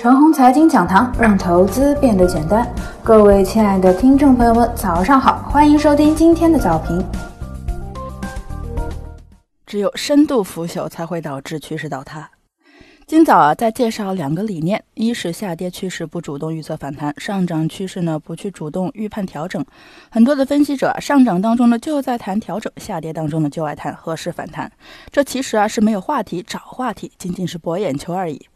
[0.00, 2.64] 陈红财经讲堂，让投资变得简单。
[3.02, 7.04] 各位亲爱的听众朋友们，早上好，欢迎收听今天的早评。
[9.66, 12.30] 只有深度腐朽才会导致趋势倒塌。
[13.08, 19.64] 今早啊，在介绍两个理念：一是下跌趋势不主动预测反弹，上涨趋势呢不去主动预判调整。
[20.12, 24.70] 很多的分析者啊，上涨当中呢就在谈调整，下跌当中呢就爱谈何时反弹。
[25.10, 28.46] 这其实啊是没有话题，找话题，仅仅是博眼球而已。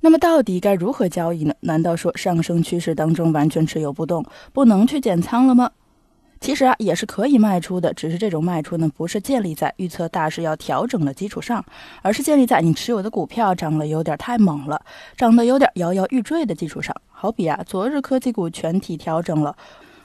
[0.00, 1.54] 那么到底该如何交易呢？
[1.60, 5.70] 难道说上升趋势当中完全持有不动，不能去减仓了吗？
[6.40, 11.64] 其实啊，也是可以卖出的，只是这种卖出呢，不是建立在预测大势要调整的基础上，
[12.00, 14.80] 而是建立在你持有的股票涨了有点太猛了，
[15.16, 16.94] 涨得有点摇摇欲坠的基础上。
[17.10, 19.56] 好比啊，昨日科技股全体调整了，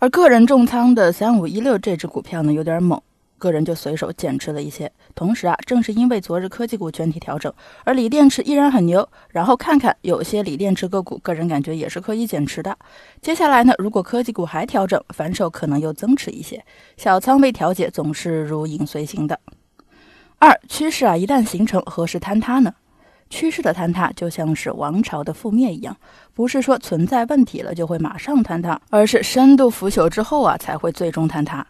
[0.00, 3.00] 而个人重仓的三五一六这只股票呢，有点猛。
[3.38, 7.52] 个人就随手减持了一些，同时啊，正是因为昨日科技股全体调整，
[7.84, 9.08] 而锂电池依然很牛。
[9.30, 12.76] 然后看看有些锂电池个股，个人感觉也是可以减持的。
[13.20, 16.64] 接下来呢，如果科技股还调整，反手可能又增持一些。
[16.96, 19.38] 小仓位调节总是如影随形的。
[20.38, 22.74] 二趋势啊，一旦形成，何时坍塌呢？
[23.28, 25.96] 趋势的坍塌就像是王朝的覆灭一样，
[26.32, 31.66] 不是说存在问题了就会马上坍塌，而是深度腐朽之后啊，才会最终坍塌。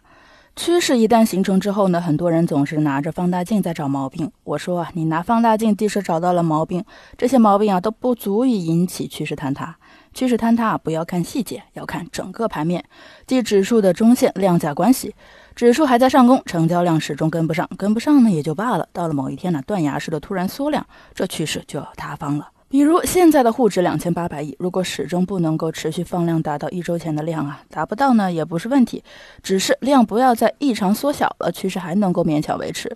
[0.57, 4.31] 趋势一旦形成之后呢，很多人总是拿着放大镜在找毛病。
[4.43, 6.83] 我说啊，你拿放大镜即使找到了毛病，
[7.15, 9.77] 这些毛病啊都不足以引起趋势坍塌。
[10.15, 12.83] 趋势坍塌不要看细节，要看整个盘面，
[13.27, 15.13] 即指数的中线量价关系。
[15.55, 18.89] 指数还在上攻，成交量始终跟不上，跟不上呢也就罢了。
[18.91, 20.83] 到了某一天呢，断崖式的突然缩量，
[21.13, 22.49] 这趋势就要塌方了。
[22.69, 29.01] 比如现在的沪指两千八百亿，如果始终不能够持续放量达到一周前的量啊，达不到呢也不是问题，
[29.41, 32.93] 只是量不要再异常缩小了，趋势还能够勉强维持。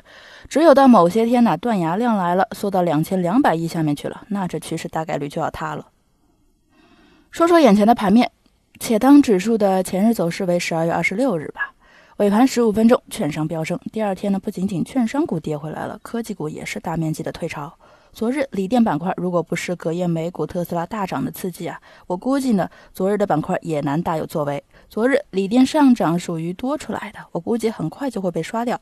[0.50, 5.88] 只有到某些天呢，断崖量来了，缩到两千两百亿下面去了，那这趋势大概率就要塌了。
[7.32, 8.30] 说说眼前的盘面，
[8.78, 11.74] 且当指数的前日走势为十二月二十六日吧，
[12.18, 17.74] 尾盘十五分钟券商飙升，第二天呢不仅仅券商股跌回来了，科技股也是大面积的退潮。
[18.14, 24.62] 昨日锂电板块如果不是隔夜美股特斯拉大涨的刺激啊，我估计呢，昨日的板块也难大有作为。
[24.90, 28.80] 昨日锂电上涨属于多出来的，我估计很快就会被刷掉。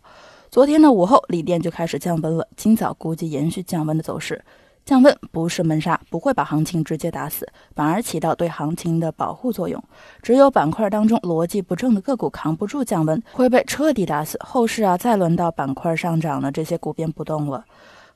[0.50, 4.44] 昨天的午后，锂电就开始降温了，今早估计延续降温的走势。
[4.84, 9.82] 降温不是闷杀，不会把行情直接打死，反而起到对行情的保护作用。
[10.24, 14.40] 只有板块当中逻辑不正的个股扛不住降温，会被彻底打死。
[14.42, 17.64] 后市啊，再轮到板块上涨的这些股便不动了。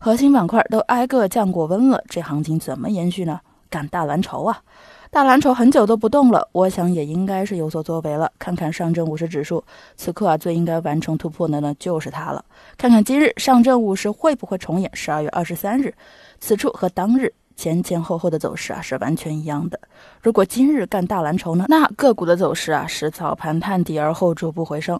[0.03, 3.39] 核心板块都挨个降过温了，这行情怎么延续呢？
[3.69, 4.61] 赶大蓝筹啊！
[5.09, 8.29] 大蓝筹很久都不动了，我想也应该是有所作为了。
[8.37, 9.63] 看看上证五十指数，
[9.95, 12.43] 此刻啊最应该完成突破的呢就是它了。
[12.77, 15.93] 看看今日上证五十会不会重演十二月二十三日，
[16.41, 19.79] 此处和当日前前后后的走势啊是完全一样的。
[20.21, 24.99] 如果今日干大蓝筹呢，那个股的走势啊是早盘探底而后逐步回升。